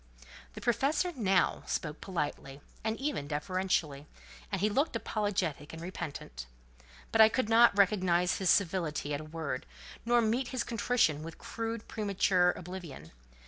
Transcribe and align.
The 0.53 0.61
professor 0.61 1.11
now 1.15 1.61
spoke 1.67 2.01
politely, 2.01 2.59
and 2.83 2.97
even 2.99 3.27
deferentially, 3.27 4.07
and 4.51 4.59
he 4.59 4.67
looked 4.67 4.95
apologetic 4.95 5.73
and 5.73 5.79
repentant; 5.79 6.47
but 7.11 7.21
I 7.21 7.29
could 7.29 7.49
not 7.49 7.77
recognise 7.77 8.37
his 8.39 8.49
civility 8.49 9.13
at 9.13 9.21
a 9.21 9.25
word, 9.25 9.67
nor 10.03 10.19
meet 10.23 10.47
his 10.47 10.63
contrition 10.63 11.21
with 11.21 11.37
crude, 11.37 11.87
premature 11.87 12.49
oblivion. 12.53 13.11